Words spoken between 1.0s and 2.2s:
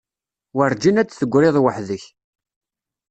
ad d-tegriḍ weḥd-k.